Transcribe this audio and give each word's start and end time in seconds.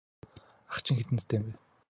Ах 0.73 0.79
чинь 0.83 0.97
хэдэн 0.99 1.15
настай 1.17 1.39
юм 1.41 1.45
бэ? 1.47 1.53